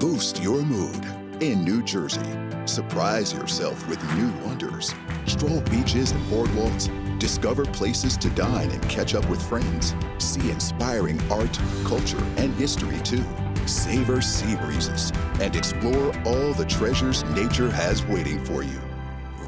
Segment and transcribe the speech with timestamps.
[0.00, 1.04] Boost your mood
[1.42, 2.20] in New Jersey.
[2.66, 4.94] Surprise yourself with new wonders.
[5.26, 6.88] Stroll beaches and boardwalks.
[7.18, 9.96] Discover places to dine and catch up with friends.
[10.18, 13.24] See inspiring art, culture, and history too.
[13.66, 18.80] Savor sea breezes and explore all the treasures nature has waiting for you.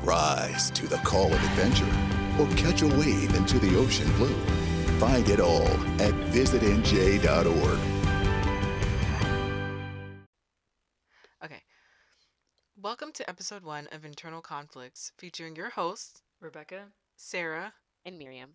[0.02, 1.86] Rise to the call of adventure
[2.40, 4.34] or catch a wave into the ocean blue.
[4.98, 5.68] Find it all
[6.00, 7.99] at visitnj.org.
[12.82, 16.86] Welcome to episode one of Internal Conflicts, featuring your hosts, Rebecca?
[17.14, 17.74] Sarah.
[18.06, 18.54] and Miriam.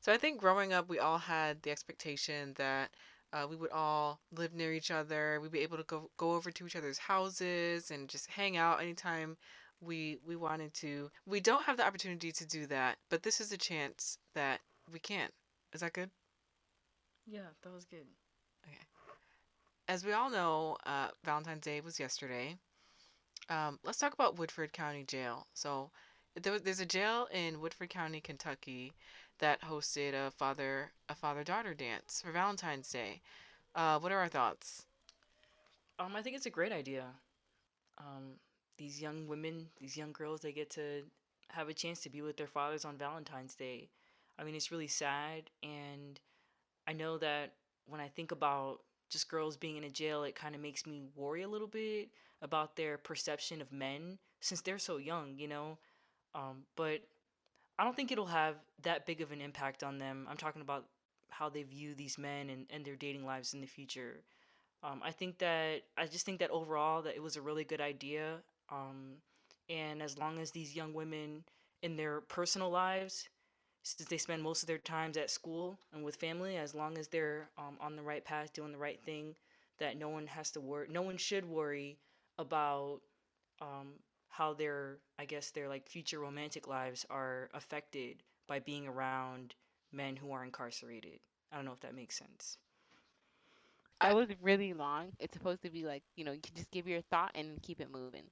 [0.00, 2.90] So I think growing up, we all had the expectation that
[3.32, 5.40] uh, we would all live near each other.
[5.42, 8.80] We'd be able to go go over to each other's houses and just hang out
[8.80, 9.36] anytime
[9.80, 11.10] we we wanted to.
[11.26, 14.60] We don't have the opportunity to do that, but this is a chance that
[14.92, 15.30] we can.
[15.72, 16.10] Is that good?
[17.26, 18.06] Yeah, that was good.
[18.64, 18.78] Okay.
[19.88, 22.56] As we all know, uh, Valentine's Day was yesterday.
[23.52, 25.46] Um, let's talk about Woodford County Jail.
[25.52, 25.90] So,
[26.40, 28.94] there, there's a jail in Woodford County, Kentucky,
[29.40, 33.20] that hosted a father a father daughter dance for Valentine's Day.
[33.74, 34.86] Uh, what are our thoughts?
[35.98, 37.04] Um, I think it's a great idea.
[37.98, 38.36] Um,
[38.78, 41.02] these young women, these young girls, they get to
[41.48, 43.90] have a chance to be with their fathers on Valentine's Day.
[44.38, 46.18] I mean, it's really sad, and
[46.88, 47.52] I know that
[47.86, 48.78] when I think about
[49.10, 52.08] just girls being in a jail, it kind of makes me worry a little bit
[52.42, 55.78] about their perception of men since they're so young, you know.
[56.34, 57.00] Um, but
[57.78, 60.26] I don't think it'll have that big of an impact on them.
[60.30, 60.86] I'm talking about
[61.30, 64.22] how they view these men and, and their dating lives in the future.
[64.82, 67.80] Um, I think that I just think that overall that it was a really good
[67.80, 68.38] idea.
[68.70, 69.14] Um,
[69.68, 71.44] and as long as these young women
[71.82, 73.28] in their personal lives,
[73.84, 77.08] since they spend most of their times at school and with family, as long as
[77.08, 79.34] they're um, on the right path, doing the right thing,
[79.78, 80.86] that no one has to worry.
[80.90, 81.98] No one should worry
[82.38, 83.00] about
[83.60, 83.94] um,
[84.28, 89.54] how their, I guess, their like future romantic lives are affected by being around
[89.92, 91.20] men who are incarcerated.
[91.52, 92.58] I don't know if that makes sense.
[94.00, 95.12] That was really long.
[95.20, 97.80] It's supposed to be like, you know, you can just give your thought and keep
[97.80, 98.24] it moving.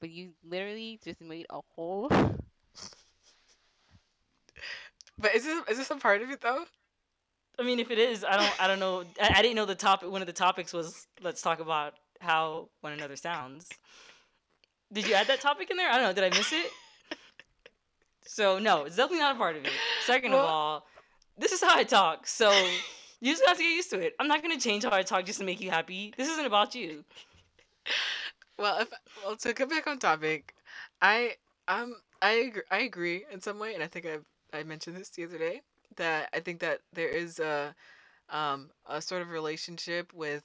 [0.00, 2.10] But you literally just made a whole.
[5.20, 6.64] But is this is this a part of it though?
[7.58, 9.02] I mean, if it is, I don't, I don't know.
[9.20, 10.10] I, I didn't know the topic.
[10.10, 13.68] One of the topics was let's talk about how one another sounds.
[14.92, 15.90] Did you add that topic in there?
[15.90, 16.12] I don't know.
[16.12, 16.70] Did I miss it?
[18.26, 19.72] So no, it's definitely not a part of it.
[20.04, 20.86] Second of all,
[21.38, 22.26] this is how I talk.
[22.26, 22.48] So
[23.20, 24.14] you just have to get used to it.
[24.20, 26.14] I'm not gonna change how I talk just to make you happy.
[26.16, 27.04] This isn't about you.
[28.58, 28.88] Well, if
[29.24, 30.54] well to get back on topic,
[31.00, 31.36] I
[31.68, 34.18] um I agree, I agree in some way, and I think I
[34.58, 35.62] I mentioned this the other day
[35.96, 37.74] that I think that there is a
[38.30, 40.44] um a sort of relationship with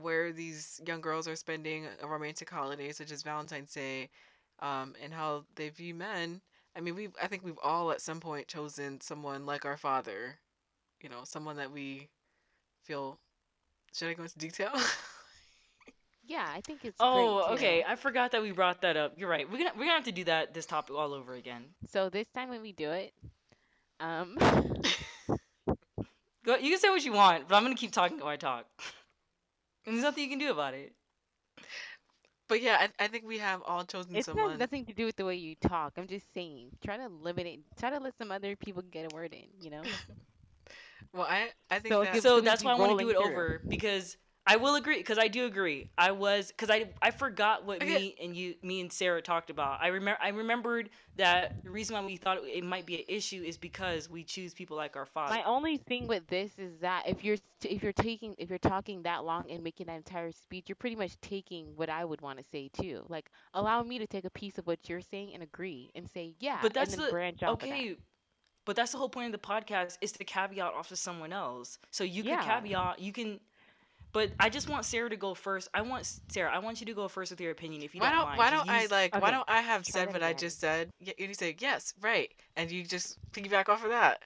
[0.00, 4.08] where these young girls are spending a romantic holiday such as Valentine's Day,
[4.60, 6.40] um, and how they view men.
[6.76, 10.38] I mean, we I think we've all at some point chosen someone like our father,
[11.02, 12.08] you know, someone that we
[12.84, 13.18] feel.
[13.94, 14.72] Should I go into detail?
[16.24, 17.42] Yeah, I think it's Oh, great, okay.
[17.42, 17.82] too.
[17.86, 19.14] I forgot that we brought that up.
[19.18, 19.50] You're right.
[19.50, 21.74] We're gonna we're gonna have to do that this topic all over again.
[21.86, 23.14] So this time when we do it,
[24.00, 24.38] um,
[26.44, 28.66] Go, you can say what you want, but I'm gonna keep talking while I talk.
[29.88, 30.92] And there's nothing you can do about it.
[32.48, 34.50] But yeah, I, I think we have all chosen it someone.
[34.50, 35.94] has nothing to do with the way you talk.
[35.98, 37.60] I'm just saying, try to limit it.
[37.78, 39.46] Try to let some other people get a word in.
[39.60, 39.82] You know.
[41.14, 43.30] Well, I I think So that so that's why I want to do it through.
[43.32, 44.16] over because
[44.48, 45.90] I will agree because I do agree.
[45.98, 47.86] I was because I I forgot what Okay.
[47.86, 49.80] me and you me and Sarah talked about.
[49.82, 53.42] I remember I remembered that the reason why we thought it might be an issue
[53.44, 55.38] is because we choose people like our father.
[55.38, 59.02] My only thing with this is that if you're if you're taking if you're talking
[59.02, 62.38] that long and making that entire speech, you're pretty much taking what I would want
[62.38, 63.04] to say too.
[63.08, 66.34] Like allow me to take a piece of what you're saying and agree and say
[66.40, 67.84] yeah, but that's and then the branch off of that.
[67.84, 67.96] okay.
[68.64, 71.78] But that's the whole point of the podcast is to caveat off of someone else.
[71.90, 72.38] So you can Yeah.
[72.38, 73.40] caveat, you can.
[74.12, 75.68] But I just want Sarah to go first.
[75.74, 76.50] I want Sarah.
[76.54, 78.38] I want you to go first with your opinion, if you why don't, don't mind.
[78.38, 80.90] why don't I you's- like why don't I have said what I just said?
[81.00, 84.22] And you say yes, right, and you just piggyback off of that.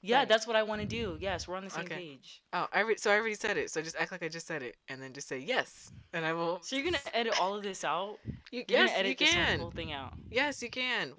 [0.00, 0.28] Yeah, Right.
[0.28, 1.18] that's what I want to do.
[1.20, 1.96] Yes, we're on the same Okay.
[1.96, 2.40] page.
[2.52, 3.68] Oh, I re- so I already said it.
[3.72, 6.32] So just act like I just said it, and then just say yes, and I
[6.34, 6.62] will.
[6.62, 8.20] So you're gonna edit all of this out?
[8.52, 9.58] You, You're yes, edit you can.
[9.58, 10.12] whole thing out.
[10.30, 11.14] Yes, you can.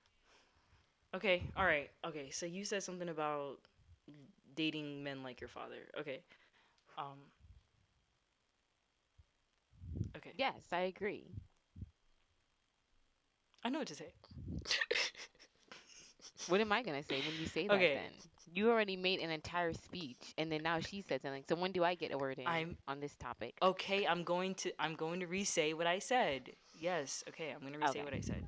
[1.13, 1.89] Okay, all right.
[2.05, 3.57] Okay, so you said something about
[4.55, 5.89] dating men like your father.
[5.99, 6.21] Okay.
[6.97, 7.17] Um.
[10.17, 10.33] Okay.
[10.37, 11.35] Yes, I agree.
[13.63, 14.13] I know what to say.
[16.47, 17.93] What am I gonna say when you say that Okay.
[17.93, 18.11] then?
[18.53, 21.43] You already made an entire speech, and then now she said something.
[21.47, 23.61] So when do I get a word in I'm- on this topic?
[23.61, 26.55] Okay, I'm going to I'm going to re-say what I said.
[26.73, 28.03] Yes, okay, I'm going to re-say Okay.
[28.03, 28.43] what I said.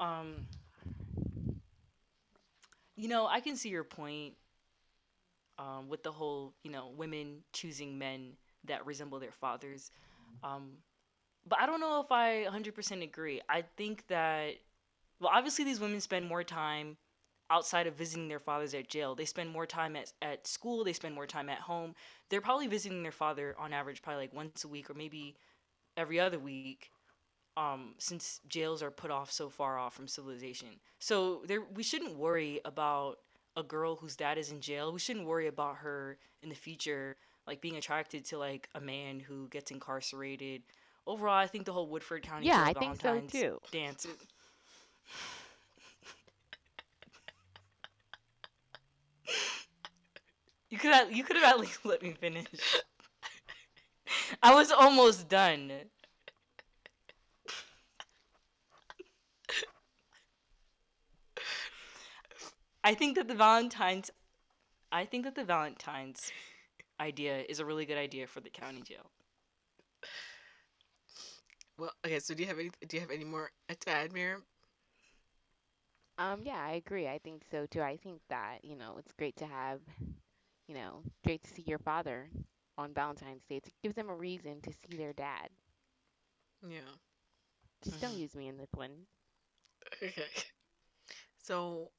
[0.00, 0.46] Um
[2.96, 4.34] You know, I can see your point
[5.58, 8.32] um with the whole, you know, women choosing men
[8.64, 9.90] that resemble their fathers.
[10.42, 10.78] Um
[11.46, 13.40] but I don't know if I 100% agree.
[13.48, 14.54] I think that
[15.20, 16.96] well, obviously these women spend more time
[17.50, 19.14] outside of visiting their fathers at jail.
[19.14, 21.94] They spend more time at, at school, they spend more time at home.
[22.28, 25.36] They're probably visiting their father on average probably like once a week or maybe
[25.96, 26.90] every other week.
[27.56, 30.68] Um, since jails are put off so far off from civilization.
[30.98, 33.18] So there we shouldn't worry about
[33.56, 34.92] a girl whose dad is in jail.
[34.92, 37.16] We shouldn't worry about her in the future
[37.46, 40.62] like being attracted to like a man who gets incarcerated.
[41.06, 43.60] Overall, I think the whole Woodford County Yeah, Jail I think so, Valentine's too.
[43.70, 44.16] dance is-
[50.68, 52.46] You could have, you could have at least let me finish.
[54.42, 55.72] I was almost done.
[62.84, 64.10] I think that the Valentine's
[64.92, 66.30] I think that the Valentine's
[67.00, 69.10] idea is a really good idea for the county jail.
[71.78, 72.20] Well, okay.
[72.20, 72.70] So do you have any?
[72.86, 74.44] Do you have any more to add, Miriam?
[76.18, 77.08] Um, yeah, I agree.
[77.08, 77.82] I think so too.
[77.82, 79.80] I think that, you know, it's great to have,
[80.68, 82.28] you know, great to see your father
[82.78, 83.56] on Valentine's Day.
[83.56, 85.50] It gives them a reason to see their dad.
[86.62, 86.96] Yeah.
[87.82, 88.18] Just don't Mhm.
[88.18, 89.06] use me in this one.
[90.02, 90.28] Okay.
[91.38, 91.90] So,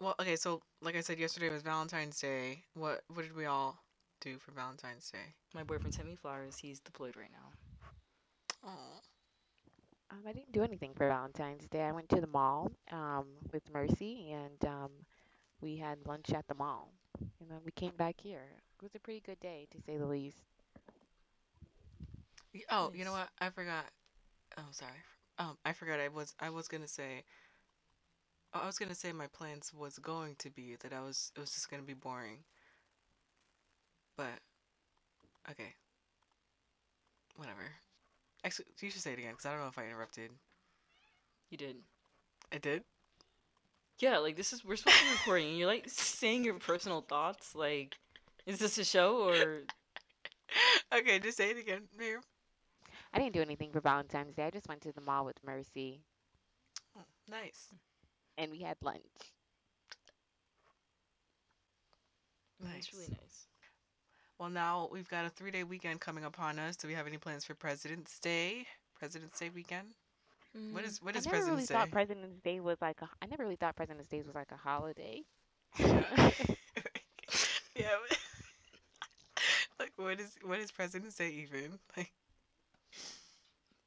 [0.00, 0.36] well, okay.
[0.36, 2.64] So, like I said, yesterday was Valentine's Day.
[2.74, 3.83] What What did we all
[4.20, 5.34] do for Valentine's Day?
[5.54, 6.58] My boyfriend sent me flowers.
[6.58, 7.54] He's deployed right now.
[8.64, 9.02] Oh.
[10.10, 11.82] Um, I didn't do anything for Valentine's Day.
[11.82, 14.90] I went to the mall um, with Mercy, and um,
[15.60, 16.92] we had lunch at the mall.
[17.40, 18.46] And then we came back here.
[18.78, 20.42] It was a pretty good day, to say the least.
[22.54, 23.28] Y- Oh, you know what?
[23.38, 23.86] I forgot.
[24.58, 25.02] Oh, sorry.
[25.38, 26.00] Um, I forgot.
[26.00, 27.24] I was I was gonna say.
[28.54, 31.52] I was gonna say my plans was going to be that I was it was
[31.52, 32.44] just gonna be boring.
[34.16, 34.38] But,
[35.50, 35.74] okay.
[37.36, 37.62] Whatever.
[38.44, 40.30] Actually, you should say it again because I don't know if I interrupted.
[41.50, 41.76] You did.
[42.52, 42.84] I did.
[44.00, 47.00] Yeah, like this is we're supposed to be recording and you're like saying your personal
[47.00, 47.54] thoughts.
[47.54, 47.94] Like,
[48.46, 49.62] is this a show or
[50.94, 52.22] okay, just say it again, Miriam.
[53.12, 54.44] I didn't do anything for Valentine's Day.
[54.46, 56.00] I just went to the mall with Mercy,
[56.98, 57.68] Oh, nice.
[58.36, 59.00] and we had lunch.
[62.60, 62.72] Nice.
[62.72, 63.46] That's really nice.
[64.38, 66.76] Well, now we've got a three day weekend coming upon us.
[66.76, 68.66] Do we have any plans for President's Day?
[68.98, 69.88] President's Day weekend?
[70.72, 71.74] What mm, is what is I never really President's Day?
[71.74, 73.08] thought President's Day was like a.
[73.22, 75.22] I never really thought President's Day was like a holiday.
[75.78, 76.04] yeah.
[77.76, 77.88] yeah.
[78.08, 78.18] but-
[79.80, 81.78] like what is what is President's Day even?
[81.96, 82.12] Like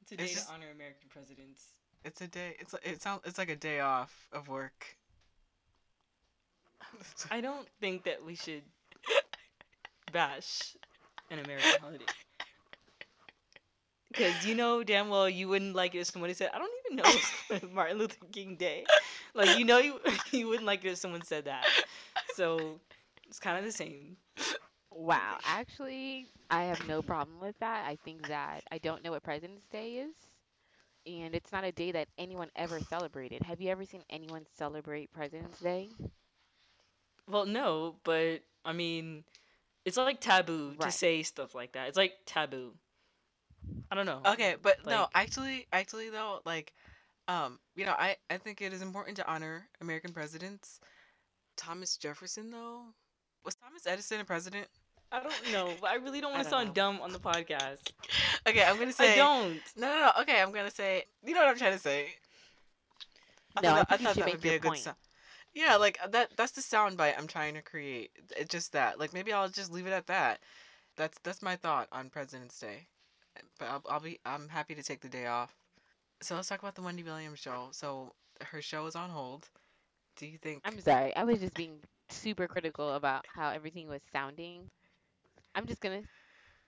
[0.02, 1.72] It's a It's day just- to honor American presidents.
[2.04, 2.56] it's a day.
[2.58, 4.96] It's li- it sounds it's like a day off of work.
[7.30, 8.62] I don't think that we should
[10.12, 10.76] bash
[11.30, 12.04] an American holiday.
[14.08, 16.96] Because you know damn well you wouldn't like it if somebody said, I don't even
[16.96, 18.84] know Martin Luther King Day.
[19.34, 20.00] Like you know you
[20.32, 21.64] you wouldn't like it if someone said that.
[22.34, 22.80] So
[23.28, 24.16] it's kind of the same.
[24.92, 27.86] Wow, actually, I have no problem with that.
[27.86, 30.14] I think that I don't know what President's Day is,
[31.06, 33.42] and it's not a day that anyone ever celebrated.
[33.42, 35.90] Have you ever seen anyone celebrate President's Day?
[37.28, 39.24] Well, no, but I mean,
[39.88, 41.88] it's like taboo to say stuff like that.
[41.88, 42.74] It's like taboo.
[43.90, 44.20] I don't know.
[44.26, 46.72] Okay, but no, actually, actually though, like,
[47.28, 50.80] um, you know, I I think it is important to honor American presidents.
[51.56, 52.82] Thomas Jefferson, though,
[53.44, 54.68] was Thomas Edison a president?
[55.10, 55.74] I don't know.
[55.80, 56.74] But I really don't want to sound know.
[56.74, 57.92] dumb on the podcast.
[58.48, 59.62] Okay, I'm gonna say I don't.
[59.76, 60.12] No, no, no.
[60.22, 61.04] Okay, I'm gonna say.
[61.24, 62.14] You know what I'm trying to say?
[63.56, 64.68] I No, I thought, think you thought should that make would be your a good
[64.68, 64.78] point.
[64.78, 64.96] sound.
[65.58, 66.36] Yeah, like uh, that.
[66.36, 68.12] That's the sound bite I'm trying to create.
[68.36, 69.00] It's just that.
[69.00, 70.38] Like maybe I'll just leave it at that.
[70.96, 72.86] That's that's my thought on President's Day.
[73.58, 74.20] But I'll, I'll be.
[74.24, 75.52] I'm happy to take the day off.
[76.20, 77.70] So let's talk about the Wendy Williams show.
[77.72, 79.48] So her show is on hold.
[80.16, 80.62] Do you think?
[80.64, 84.60] I'm sorry, I was just being super critical about how everything was sounding.
[85.56, 86.02] I'm just gonna,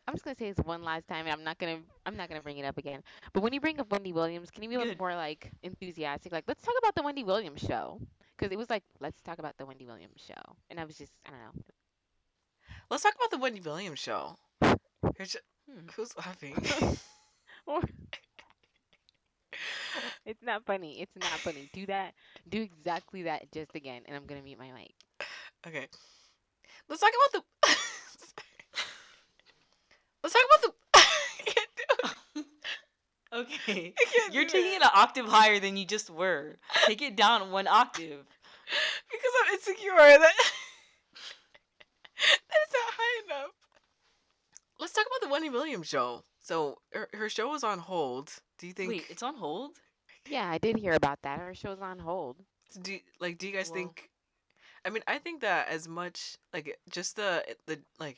[0.09, 2.42] I'm just gonna say this one last time, and I'm not gonna, I'm not gonna
[2.42, 3.04] bring it up again.
[3.32, 6.32] But when you bring up Wendy Williams, can you be a little more like enthusiastic?
[6.32, 8.00] Like, let's talk about the Wendy Williams show,
[8.40, 11.12] because it was like, let's talk about the Wendy Williams show, and I was just,
[11.26, 11.62] I don't know.
[12.90, 14.37] Let's talk about the Wendy Williams show.
[15.23, 15.37] Sh-
[15.70, 15.87] Hmm.
[15.94, 16.56] Who's laughing?
[20.26, 21.00] It's not funny.
[21.00, 21.68] It's not funny.
[21.73, 22.14] Do that.
[22.49, 24.94] Do exactly that just again, and I'm gonna mute my mic.
[25.66, 25.87] Okay.
[26.88, 27.68] Let's talk about the.
[30.23, 30.73] Let's talk about the.
[30.94, 32.47] I can't do it.
[33.32, 33.94] Okay.
[34.32, 34.76] You're taking it.
[34.76, 36.56] it an octave higher than you just were.
[36.87, 38.25] Take it down one octave.
[39.10, 40.18] because I'm insecure that
[42.16, 43.50] that is not high enough.
[44.78, 46.25] Let's talk about the Wendy Williams show.
[46.40, 48.32] So her, her show was on hold.
[48.58, 48.88] Do you think?
[48.90, 49.72] Wait, it's on hold?
[50.28, 51.38] Yeah, I did hear about that.
[51.38, 52.37] Her show's on hold.
[52.82, 54.08] do you- like do you guys Well- think?
[54.84, 58.16] I mean, I think that as much like just the the like.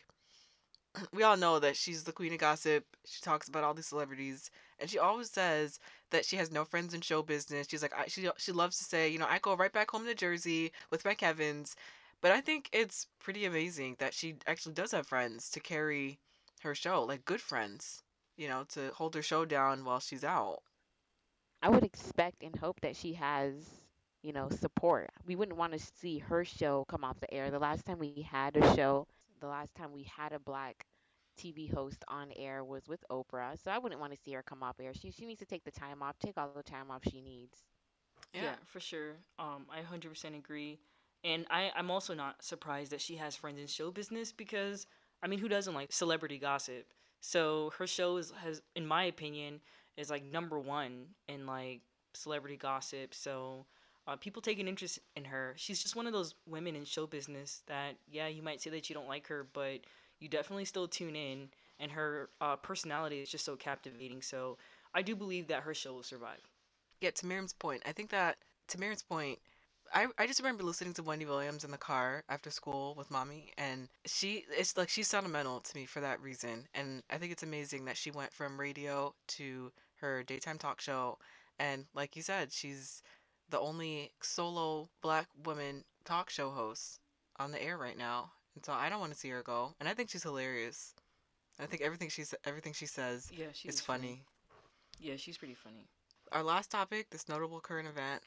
[1.13, 2.85] We all know that she's the queen of gossip.
[3.07, 5.79] She talks about all these celebrities, and she always says
[6.11, 7.69] that she has no friends in show business.
[7.69, 10.07] She's like, I, she she loves to say, you know, I go right back home
[10.07, 11.77] to Jersey with my Kevins,
[12.21, 16.19] but I think it's pretty amazing that she actually does have friends to carry
[16.63, 18.03] her show, like good friends,
[18.37, 20.63] you know, to hold her show down while she's out.
[21.63, 23.83] I would expect and hope that she has,
[24.23, 25.11] you know, support.
[25.27, 27.51] We wouldn't want to see her show come off the air.
[27.51, 29.07] The last time we had a show,
[29.43, 30.87] the last time we had a black
[31.39, 33.63] TV host on air was with Oprah.
[33.63, 34.95] So I wouldn't want to see her come off air.
[34.95, 37.65] She she needs to take the time off, take all the time off she needs.
[38.35, 39.17] Yeah, for sure.
[39.39, 40.79] Um, I 100% agree.
[41.25, 44.87] And I, I'm also not surprised that she has friends in show business because,
[45.23, 46.93] I mean, who doesn't like celebrity gossip?
[47.21, 49.61] So her show is, has, in my opinion,
[49.97, 51.83] is like number one in like
[52.15, 53.15] celebrity gossip.
[53.15, 53.67] So
[54.07, 55.55] uh, people take an interest in her.
[55.57, 58.89] She's just one of those women in show business that, yeah, you might say that
[58.89, 59.81] you don't like her, but
[60.19, 61.49] you definitely still tune in.
[61.81, 64.23] And her uh, personality is just so captivating.
[64.23, 64.59] So
[64.95, 66.41] I do believe that her show will survive.
[67.01, 68.37] Yeah, to Miriam's point, I think that
[68.69, 69.39] to Miriam's point,
[69.93, 73.53] I, I just remember listening to Wendy Williams in the car after school with mommy,
[73.59, 77.43] and she it's like she's sentimental to me for that reason, and I think it's
[77.43, 81.19] amazing that she went from radio to her daytime talk show,
[81.59, 83.03] and like you said, she's
[83.53, 87.01] the only solo black woman talk show host
[87.39, 89.89] on the air right now, and so I don't want to see her go, and
[89.89, 90.95] I think she's hilarious.
[91.61, 94.25] I think everything she's everything she says Yeah, she is is funny.
[94.99, 95.87] Yeah, she's pretty funny.
[96.33, 98.23] our last topic, this notable current event.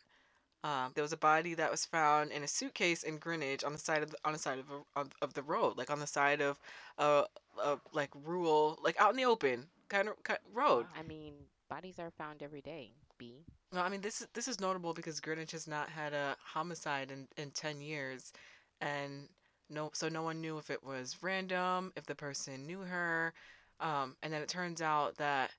[0.64, 3.80] Um, there was a body that was found in a suitcase in Greenwich on the
[3.80, 6.08] side of the, on the side of, a, of of the road, like on the
[6.08, 6.60] side of
[6.98, 7.26] a,
[7.64, 10.88] a like rural, like out in the open kind of ki road.
[10.98, 11.34] I mean,
[11.70, 12.94] bodies are found every day.
[13.18, 13.46] B.
[13.76, 17.12] No, I mean this is this is notable because Greenwich has not had a homicide
[17.12, 18.34] in in ten years,
[18.82, 19.30] and
[19.70, 23.34] no, so no one knew if it was random, if the person knew her,
[23.82, 25.52] um, and then it turns out that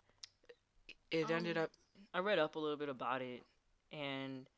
[1.11, 1.71] it ended Um, up
[2.15, 3.47] I read up a little bit about it,
[3.93, 4.49] and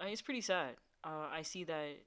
[0.00, 0.76] uh, it's pretty sad.
[1.04, 1.98] Uh, I see that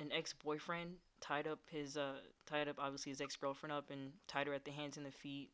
[0.00, 4.54] an ex-boyfriend tied up his uh tied up obviously his ex-girlfriend up and tied her
[4.54, 5.50] at the hands and the feet,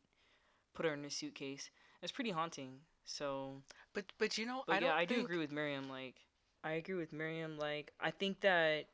[0.75, 1.71] put her in a suitcase.
[2.03, 2.81] It's pretty haunting.
[3.07, 5.89] So, But but you know but I don't yeah, I do agree with Miriam.
[5.89, 6.15] Like,
[6.63, 7.57] I agree with Miriam.
[7.57, 8.85] Like, I think that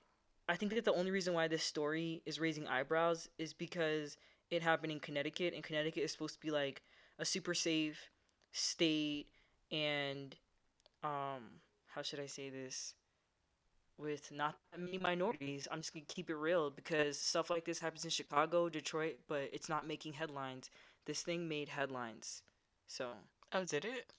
[0.48, 4.18] I think that the only reason why this story is raising eyebrows is because
[4.52, 6.84] it happened in Connecticut, and Connecticut is supposed to be like
[7.18, 8.12] a super safe
[8.52, 9.28] state,
[9.72, 10.36] and
[11.04, 12.94] um, how should I say this?
[13.98, 17.80] With not that many minorities, I'm just gonna keep it real because stuff like this
[17.80, 20.70] happens in Chicago, Detroit, but it's not making headlines.
[21.06, 22.44] This thing made headlines,
[22.88, 23.10] so
[23.54, 24.12] Oh, did it?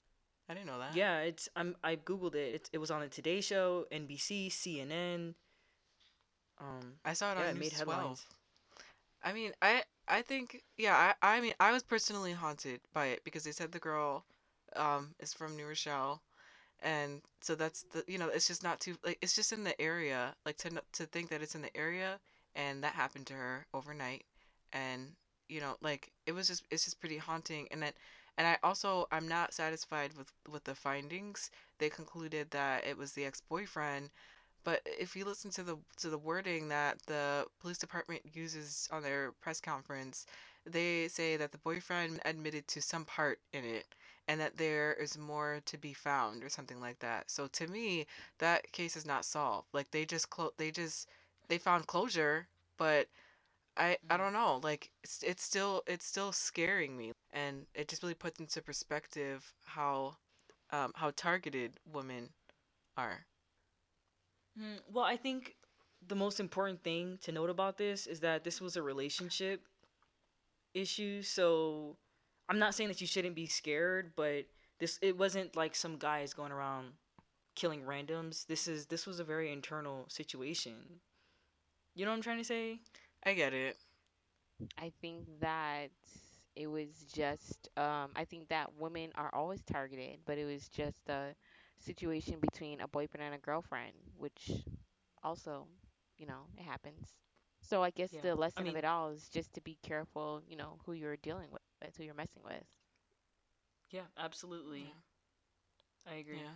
[0.49, 0.95] I didn't know that.
[0.95, 2.55] yeah, it's I'm I googled it.
[2.55, 5.35] It, it was on the Today Show, NBC, CNN.
[6.59, 7.79] Um, I saw it yeah, on it News made 12.
[7.79, 8.25] headlines.
[9.23, 13.23] I mean, I I think yeah, I I mean, I was personally haunted by it
[13.23, 14.25] because they said the girl
[14.75, 16.21] um is from New Rochelle
[16.81, 19.79] and so that's the you know, it's just not too like it's just in the
[19.81, 22.19] area, like to to think that it's in the area
[22.55, 24.25] and that happened to her overnight
[24.73, 25.13] and
[25.49, 27.93] you know, like it was just it's just pretty haunting and then
[28.37, 31.51] and I also I'm not satisfied with with the findings.
[31.79, 34.09] They concluded that it was the ex-boyfriend
[34.63, 39.03] but if you listen to the to the wording that the police department uses on
[39.03, 40.25] their press conference,
[40.65, 43.85] they say that the boyfriend admitted to some part in it
[44.27, 47.29] and that there is more to be found or something like that.
[47.29, 48.07] So to me,
[48.39, 49.67] that case is not solved.
[49.73, 51.07] Like they just clo- they just
[51.47, 53.07] they found closure, but
[53.77, 54.17] I I Mhm.
[54.17, 54.59] don't know.
[54.63, 59.53] Like it's it's still it's still scaring me and it just really puts into perspective
[59.65, 60.17] how
[60.71, 62.29] um how targeted women
[62.97, 63.25] are.
[64.59, 65.55] Mm, well, I think
[66.07, 69.67] the most important thing to note about this is that this was a relationship
[70.73, 71.21] issue.
[71.21, 71.97] So
[72.49, 74.45] I'm not saying that you shouldn't be scared, but
[74.79, 76.93] this it wasn't like some guys going around
[77.55, 78.45] killing randoms.
[78.47, 80.75] This is this was a very internal situation.
[81.95, 82.79] You know what I'm trying to say?
[83.25, 83.77] I get it.
[84.77, 85.89] I think that
[86.55, 91.09] it was just um I think that women are always targeted, but it was just
[91.09, 91.35] a
[91.77, 94.51] situation between a boyfriend and a girlfriend, which
[95.23, 95.67] also
[96.17, 97.15] you know, it happens.
[97.61, 98.21] So I guess Yeah.
[98.21, 101.17] the lesson mean- of it all is just to be careful, you know, who you're
[101.17, 102.63] dealing with, who you're messing with.
[103.89, 104.83] Yeah, absolutely.
[104.83, 105.01] Yeah.
[106.05, 106.41] I agree.
[106.41, 106.55] Yeah.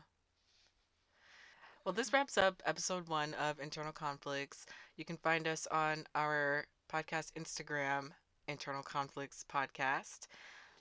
[1.83, 4.65] Well, this wraps up episode one of Internal Conflicts.
[4.99, 8.09] You can find us on our podcast Instagram,
[8.49, 10.27] Internal Conflicts Podcast.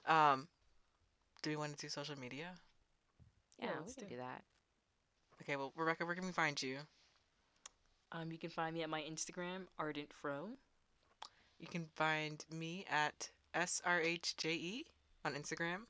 [0.08, 0.48] Um,
[1.40, 2.50] do we want to do social media?
[3.60, 4.42] Yeah, Yeah, we let's can do do that.
[5.40, 6.78] Okay, well, Rebecca, where can we find you?
[8.10, 10.48] Um, you can find me at my Instagram, Ardent Fro.
[11.60, 14.86] You can find me at SRHJE E
[15.24, 15.82] on Instagram.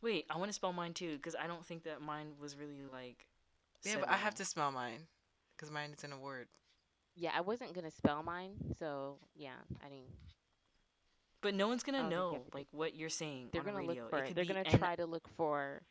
[0.00, 2.80] Wait, I want to spell mine too because I don't think that mine was really
[2.90, 3.26] like.
[3.84, 5.00] Yeah, said but I have to spell mine
[5.54, 6.48] because mine is in a word.
[7.16, 10.10] Yeah, I wasn't gonna spell mine, so yeah, I didn't.
[11.42, 13.60] But no one's gonna I don't think you know to like what you're saying They're
[13.62, 14.02] on gonna radio.
[14.02, 14.34] look for it it.
[14.34, 15.82] They're gonna N- try to look for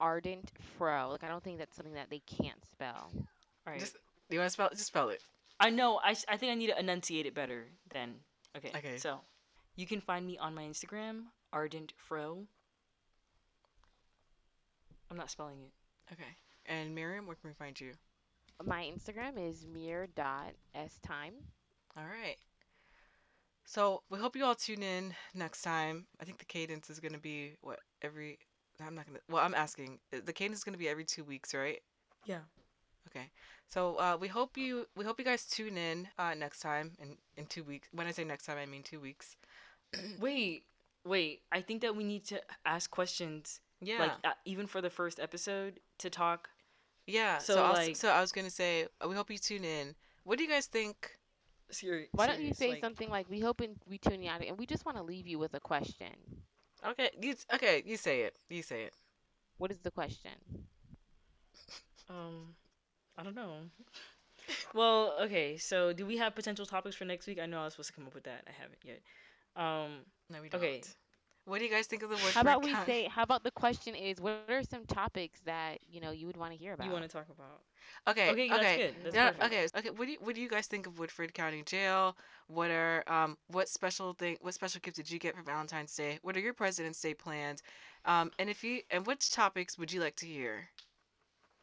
[0.00, 1.10] ardent fro.
[1.10, 3.10] Like I don't think that's something that they can't spell.
[3.14, 3.24] All
[3.66, 3.78] right.
[3.80, 3.94] Just
[4.28, 4.68] do you want to spell?
[4.70, 5.22] Just spell it.
[5.60, 6.00] I know.
[6.02, 8.14] I I think I need to enunciate it better then.
[8.56, 8.70] Okay.
[8.76, 8.96] Okay.
[8.98, 9.20] So,
[9.76, 12.46] you can find me on my Instagram, Ardent Fro.
[15.10, 15.72] I'm not spelling it.
[16.12, 16.36] Okay.
[16.66, 17.92] And Miriam, where can we find you?
[18.62, 21.34] My Instagram is mir dot s time.
[21.96, 22.36] All right.
[23.64, 26.06] So we hope you all tune in next time.
[26.20, 28.38] I think the cadence is going to be what every.
[28.84, 29.20] I'm not gonna.
[29.28, 29.98] Well, I'm asking.
[30.12, 31.80] uh, The cadence is going to be every two weeks, right?
[32.26, 32.40] Yeah.
[33.08, 33.30] Okay.
[33.68, 37.16] So uh, we hope you we hope you guys tune in uh, next time in
[37.36, 37.88] in two weeks.
[37.92, 39.36] When I say next time, I mean two weeks.
[40.20, 40.64] Wait,
[41.04, 41.42] wait.
[41.52, 43.98] I think that we need to ask questions, Yeah.
[44.00, 46.50] like uh, even for the first episode, to talk.
[47.06, 47.38] Yeah.
[47.38, 49.64] So, so, I was, like- so I was gonna say uh, we hope you tune
[49.64, 49.94] in.
[50.24, 51.16] What do you guys think?
[51.70, 54.42] Seri- Why don't you say like- something like we hope and we tune you out
[54.44, 56.14] and we just want to leave you with a question.
[56.86, 57.10] Okay.
[57.20, 57.82] You okay?
[57.86, 58.36] You say it.
[58.48, 58.94] You say it.
[59.58, 60.32] What is the question?
[62.10, 62.54] Um,
[63.16, 63.54] I don't know.
[64.74, 65.56] well, okay.
[65.56, 67.38] So, do we have potential topics for next week?
[67.40, 68.42] I know I was supposed to come up with that.
[68.46, 69.00] I haven't yet.
[69.56, 70.60] Um, No, we don't.
[70.60, 70.82] Okay.
[71.46, 72.32] What do you guys think of the word?
[72.34, 73.04] How about we con- say?
[73.04, 76.52] How about the question is, what are some topics that you know you would want
[76.52, 76.86] to hear about?
[76.86, 77.60] you want to talk about?
[78.08, 78.30] Okay.
[78.30, 78.62] Okay, Okay.
[78.62, 78.94] that's good.
[79.04, 79.44] That's Yeah, perfect.
[79.44, 79.88] okay.
[79.88, 79.90] Okay.
[79.90, 82.16] What do you What do you guys think of Woodford County Jail?
[82.48, 84.38] What are um What special thing?
[84.40, 86.18] What special gift did you get for Valentine's Day?
[86.22, 87.62] What are your President's Day plans?
[88.06, 90.68] Um, and if you and which topics would you like to hear?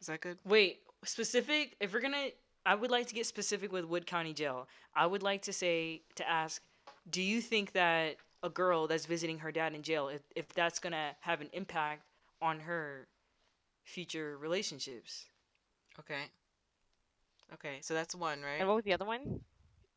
[0.00, 0.38] Is that good?
[0.44, 1.76] Wait, specific?
[1.80, 2.28] If we're gonna,
[2.66, 4.68] I would like to get specific with Wood County Jail.
[4.94, 6.60] I would like to say to ask,
[7.10, 10.78] do you think that a girl that's visiting her dad in jail, if if that's
[10.78, 12.02] gonna have an impact
[12.40, 13.06] on her
[13.84, 15.26] future relationships?
[15.98, 16.24] Okay.
[17.54, 17.78] Okay.
[17.80, 18.58] So that's one, right?
[18.58, 19.40] And what was the other one?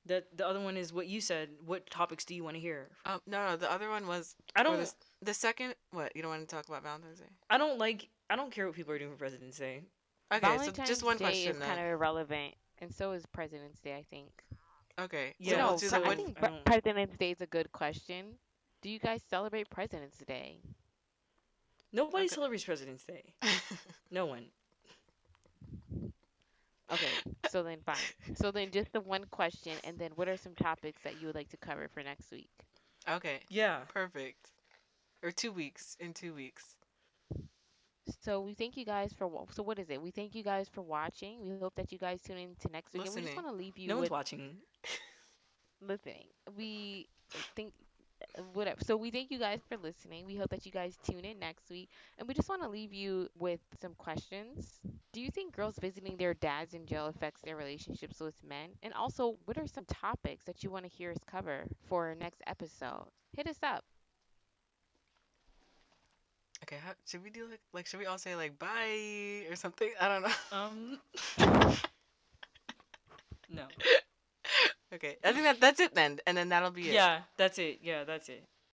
[0.05, 1.49] The the other one is what you said.
[1.65, 2.89] What topics do you want to hear?
[3.05, 3.55] Um, no, no.
[3.55, 4.35] The other one was.
[4.55, 4.79] I don't.
[4.79, 5.73] The, the second.
[5.91, 6.15] What?
[6.15, 7.25] You don't want to talk about Valentine's Day?
[7.49, 8.09] I don't like.
[8.29, 9.81] I don't care what people are doing for President's Day.
[10.31, 10.39] Okay.
[10.39, 11.67] Valentine's so just one Day question is then.
[11.67, 14.29] kind of irrelevant, and so is President's Day, I think.
[14.99, 15.33] Okay.
[15.39, 18.37] Yeah, So no, so the I think I President's Day is a good question.
[18.81, 20.59] Do you guys celebrate President's Day?
[21.91, 22.35] Nobody Okay.
[22.35, 23.33] celebrates President's Day.
[24.11, 24.45] No one.
[26.91, 28.11] Okay, so then fine.
[28.35, 31.35] So then just the one question, and then what are some topics that you would
[31.35, 32.49] like to cover for next week?
[33.09, 33.39] okay.
[33.49, 33.79] Yeah.
[33.87, 34.51] Perfect.
[35.23, 35.95] Or two weeks.
[35.99, 36.75] In two weeks.
[38.21, 40.01] So we thank you guys for wa- so what is it?
[40.01, 41.41] We thank you guys for watching.
[41.41, 43.35] We hope that you guys tune in to next week, and we just Listening.
[43.35, 44.61] want to leave you No one's with watching.
[45.81, 46.27] listening.
[46.55, 47.07] We
[47.55, 47.73] think
[48.53, 48.79] whatever.
[48.81, 50.25] So we thank you guys for listening.
[50.25, 52.93] We hope that you guys tune in next week, and we just want to leave
[52.93, 54.79] you with some questions.
[55.13, 58.71] Do you think girls visiting their dads in jail affects their relationships with men?
[58.83, 62.15] And also, what are some topics that you want to hear us cover for our
[62.15, 63.07] next episode?
[63.35, 63.85] Hit us up.
[66.65, 66.81] Okay.
[66.83, 69.89] How, should we do like like should we all say like bye or something?
[70.01, 70.33] I don't know.
[70.51, 70.99] Um.
[73.49, 73.65] no.
[74.93, 76.93] Okay, I think that that's it then, and then that'll be it.
[76.93, 77.79] Yeah, that's it.
[77.81, 78.45] Yeah, that's it.